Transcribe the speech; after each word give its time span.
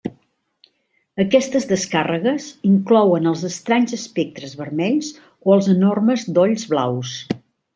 Aquestes 1.23 1.67
descàrregues 1.71 2.47
inclouen 2.69 3.33
els 3.33 3.43
estranys 3.51 3.93
espectres 4.01 4.57
vermells 4.63 5.13
o 5.29 5.57
els 5.59 5.69
enormes 5.79 6.25
dolls 6.41 6.67
blaus. 6.75 7.17